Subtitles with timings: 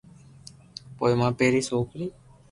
[0.97, 2.07] پوءِ مان پهرين سوڪري